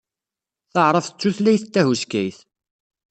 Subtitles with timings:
[0.73, 2.39] Taɛṛabt d tutlayt tahuskayt.